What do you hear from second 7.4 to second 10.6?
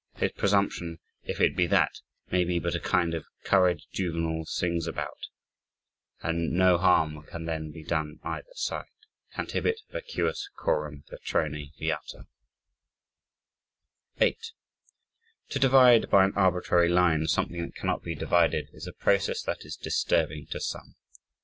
then be done either side. "Cantabit vacuus